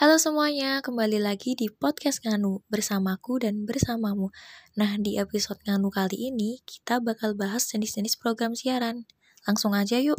[0.00, 4.32] Halo semuanya, kembali lagi di podcast Nganu bersamaku dan bersamamu.
[4.72, 9.04] Nah, di episode Nganu kali ini kita bakal bahas jenis-jenis program siaran.
[9.44, 10.16] Langsung aja yuk.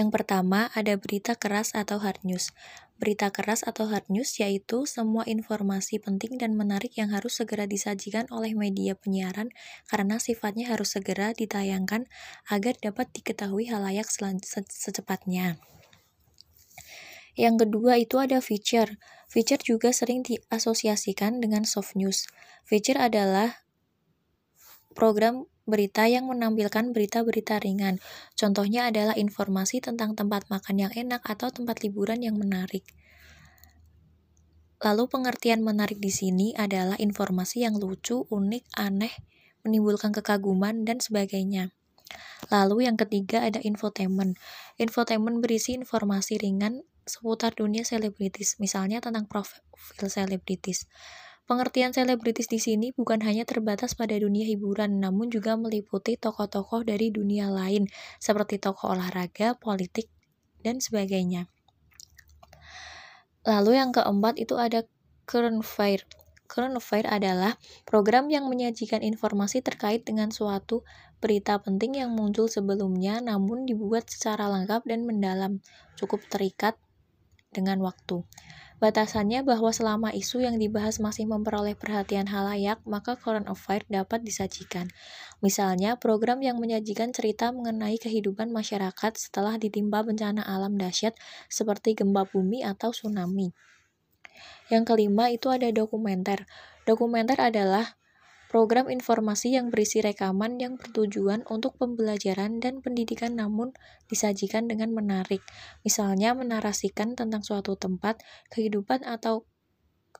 [0.00, 2.56] Yang pertama ada berita keras atau hard news.
[2.96, 8.24] Berita keras atau hard news yaitu semua informasi penting dan menarik yang harus segera disajikan
[8.32, 9.52] oleh media penyiaran
[9.92, 12.08] karena sifatnya harus segera ditayangkan
[12.48, 15.60] agar dapat diketahui halayak secepatnya.
[17.32, 19.00] Yang kedua itu ada feature.
[19.32, 22.28] Feature juga sering diasosiasikan dengan soft news.
[22.68, 23.64] Feature adalah
[24.92, 28.02] program berita yang menampilkan berita-berita ringan.
[28.36, 32.84] Contohnya adalah informasi tentang tempat makan yang enak atau tempat liburan yang menarik.
[34.82, 39.14] Lalu pengertian menarik di sini adalah informasi yang lucu, unik, aneh,
[39.62, 41.70] menimbulkan kekaguman, dan sebagainya.
[42.50, 44.34] Lalu yang ketiga ada infotainment.
[44.82, 50.86] Infotainment berisi informasi ringan seputar dunia selebritis, misalnya tentang profil selebritis.
[51.42, 57.10] Pengertian selebritis di sini bukan hanya terbatas pada dunia hiburan, namun juga meliputi tokoh-tokoh dari
[57.10, 57.90] dunia lain,
[58.22, 60.06] seperti tokoh olahraga, politik,
[60.62, 61.50] dan sebagainya.
[63.42, 64.86] Lalu yang keempat itu ada
[65.26, 66.06] current affair.
[66.46, 67.58] Current affair adalah
[67.90, 70.86] program yang menyajikan informasi terkait dengan suatu
[71.18, 75.58] berita penting yang muncul sebelumnya namun dibuat secara lengkap dan mendalam,
[75.98, 76.78] cukup terikat
[77.52, 78.24] dengan waktu.
[78.82, 84.90] Batasannya bahwa selama isu yang dibahas masih memperoleh perhatian halayak, maka current affair dapat disajikan.
[85.38, 91.14] Misalnya, program yang menyajikan cerita mengenai kehidupan masyarakat setelah ditimpa bencana alam dahsyat
[91.46, 93.54] seperti gempa bumi atau tsunami.
[94.66, 96.50] Yang kelima itu ada dokumenter.
[96.82, 98.01] Dokumenter adalah
[98.52, 103.72] Program informasi yang berisi rekaman yang bertujuan untuk pembelajaran dan pendidikan namun
[104.12, 105.40] disajikan dengan menarik.
[105.88, 108.20] Misalnya menarasikan tentang suatu tempat,
[108.52, 109.48] kehidupan atau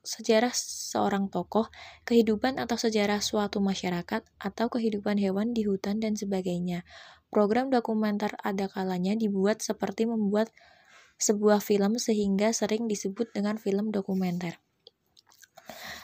[0.00, 1.68] sejarah seorang tokoh,
[2.08, 6.88] kehidupan atau sejarah suatu masyarakat, atau kehidupan hewan di hutan dan sebagainya.
[7.28, 10.48] Program dokumenter ada kalanya dibuat seperti membuat
[11.20, 14.56] sebuah film sehingga sering disebut dengan film dokumenter.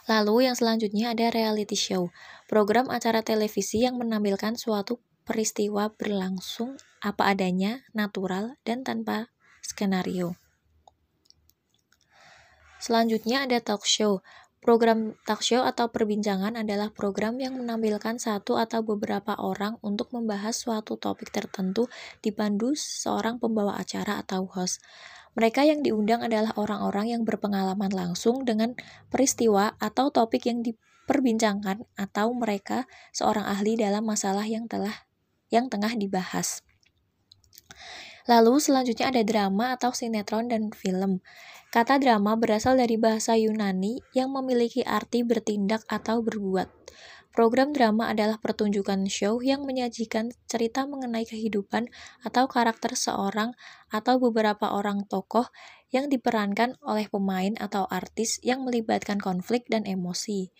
[0.08, 2.08] Lalu yang selanjutnya ada reality show,
[2.48, 9.28] program acara televisi yang menampilkan suatu peristiwa berlangsung apa adanya, natural, dan tanpa
[9.60, 10.41] skenario.
[12.80, 14.24] Selanjutnya ada talk show.
[14.58, 20.56] Program talk show atau perbincangan adalah program yang menampilkan satu atau beberapa orang untuk membahas
[20.56, 21.86] suatu topik tertentu
[22.24, 24.82] dipandu seorang pembawa acara atau host.
[25.38, 28.75] Mereka yang diundang adalah orang-orang yang berpengalaman langsung dengan
[29.06, 35.06] peristiwa atau topik yang diperbincangkan atau mereka seorang ahli dalam masalah yang telah
[35.47, 36.66] yang tengah dibahas.
[38.27, 41.22] Lalu selanjutnya ada drama atau sinetron dan film.
[41.71, 46.66] Kata drama berasal dari bahasa Yunani yang memiliki arti bertindak atau berbuat.
[47.28, 51.87] Program drama adalah pertunjukan show yang menyajikan cerita mengenai kehidupan
[52.25, 53.55] atau karakter seorang
[53.93, 55.47] atau beberapa orang tokoh
[55.93, 60.50] yang diperankan oleh pemain atau artis yang melibatkan konflik dan emosi.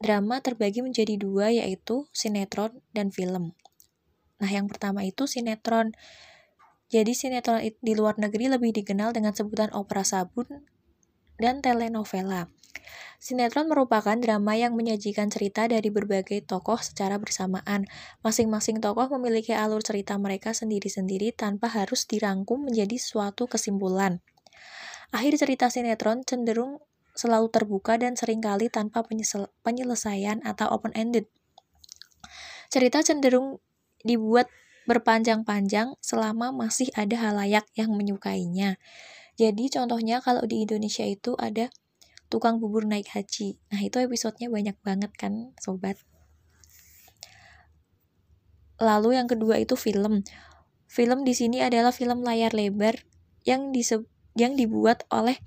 [0.00, 3.56] Drama terbagi menjadi dua yaitu sinetron dan film.
[4.42, 5.96] Nah, yang pertama itu sinetron.
[6.92, 10.68] Jadi sinetron di luar negeri lebih dikenal dengan sebutan opera sabun
[11.40, 12.53] dan telenovela.
[13.24, 17.88] Sinetron merupakan drama yang menyajikan cerita dari berbagai tokoh secara bersamaan.
[18.20, 24.20] Masing-masing tokoh memiliki alur cerita mereka sendiri-sendiri tanpa harus dirangkum menjadi suatu kesimpulan.
[25.08, 26.84] Akhir cerita sinetron cenderung
[27.14, 29.06] selalu terbuka dan sering kali tanpa
[29.62, 31.30] penyelesaian atau open-ended.
[32.68, 33.62] Cerita cenderung
[34.02, 34.50] dibuat
[34.84, 38.76] berpanjang-panjang selama masih ada halayak yang menyukainya.
[39.34, 41.72] Jadi contohnya kalau di Indonesia itu ada
[42.32, 43.58] tukang bubur naik haji.
[43.72, 46.00] Nah, itu episodenya banyak banget kan, sobat.
[48.82, 50.26] Lalu yang kedua itu film.
[50.90, 53.06] Film di sini adalah film layar lebar
[53.46, 54.02] yang dise
[54.34, 55.38] yang dibuat oleh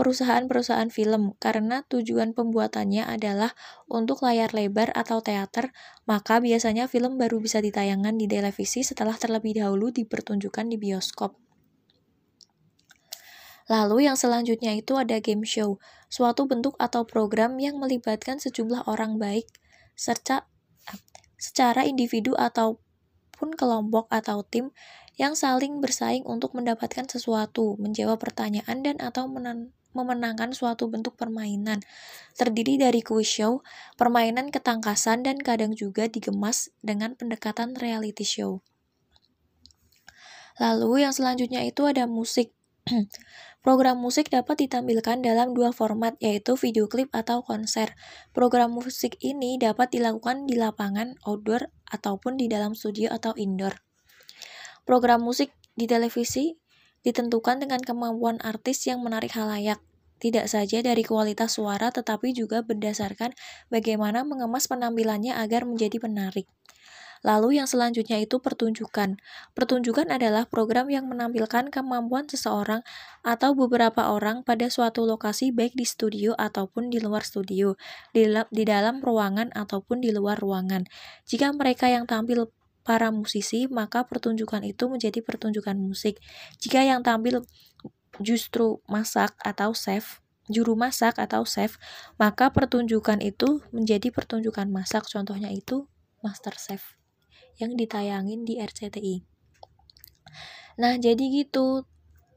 [0.00, 3.52] perusahaan-perusahaan film karena tujuan pembuatannya adalah
[3.84, 5.76] untuk layar lebar atau teater,
[6.08, 11.49] maka biasanya film baru bisa ditayangkan di televisi setelah terlebih dahulu dipertunjukkan di bioskop.
[13.70, 15.78] Lalu yang selanjutnya itu ada game show,
[16.10, 19.46] suatu bentuk atau program yang melibatkan sejumlah orang baik
[19.94, 20.50] serta
[21.38, 24.74] secara individu ataupun kelompok atau tim
[25.14, 29.30] yang saling bersaing untuk mendapatkan sesuatu, menjawab pertanyaan dan atau
[29.94, 31.78] memenangkan suatu bentuk permainan.
[32.34, 33.62] Terdiri dari quiz show,
[34.00, 38.64] permainan ketangkasan dan kadang juga digemas dengan pendekatan reality show.
[40.58, 42.50] Lalu yang selanjutnya itu ada musik.
[43.64, 47.92] Program musik dapat ditampilkan dalam dua format, yaitu video klip atau konser.
[48.32, 53.84] Program musik ini dapat dilakukan di lapangan, outdoor, ataupun di dalam studio atau indoor.
[54.88, 56.56] Program musik di televisi
[57.04, 59.80] ditentukan dengan kemampuan artis yang menarik halayak,
[60.20, 63.32] tidak saja dari kualitas suara tetapi juga berdasarkan
[63.72, 66.44] bagaimana mengemas penampilannya agar menjadi menarik.
[67.20, 69.20] Lalu yang selanjutnya itu pertunjukan.
[69.52, 72.80] Pertunjukan adalah program yang menampilkan kemampuan seseorang
[73.20, 77.76] atau beberapa orang pada suatu lokasi baik di studio ataupun di luar studio,
[78.16, 80.88] di, di dalam ruangan ataupun di luar ruangan.
[81.28, 82.48] Jika mereka yang tampil
[82.80, 86.16] para musisi, maka pertunjukan itu menjadi pertunjukan musik.
[86.56, 87.44] Jika yang tampil
[88.24, 91.76] justru masak atau chef, juru masak atau chef,
[92.16, 95.04] maka pertunjukan itu menjadi pertunjukan masak.
[95.04, 95.84] Contohnya itu
[96.24, 96.99] Master Chef
[97.60, 99.22] yang ditayangin di RCTI.
[100.80, 101.84] Nah, jadi gitu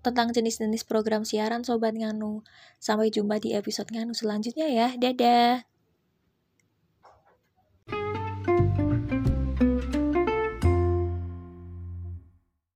[0.04, 2.44] tentang jenis-jenis program siaran Sobat Nganu.
[2.78, 4.88] Sampai jumpa di episode Nganu selanjutnya ya.
[5.00, 5.73] Dadah!